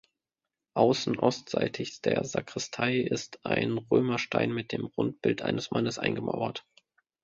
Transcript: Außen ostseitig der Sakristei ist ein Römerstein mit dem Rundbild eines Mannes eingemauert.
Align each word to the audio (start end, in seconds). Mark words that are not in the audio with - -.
Außen 0.73 1.19
ostseitig 1.19 2.01
der 2.01 2.23
Sakristei 2.23 2.97
ist 3.01 3.45
ein 3.45 3.77
Römerstein 3.77 4.51
mit 4.51 4.71
dem 4.71 4.85
Rundbild 4.85 5.43
eines 5.43 5.69
Mannes 5.69 5.99
eingemauert. 5.99 6.65